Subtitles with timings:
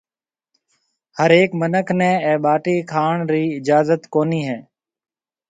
[1.17, 4.57] ھر ھيَََڪ مِنک نَي اَي ٻاٽِي کاوڻ رِي اِجازت ڪوني هيَ۔